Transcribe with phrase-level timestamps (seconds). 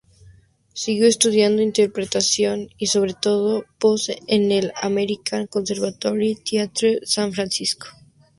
[0.73, 7.85] Siguió estudiando interpretación y sobre todo voz en el American Conservatory Theatre, San Francisco.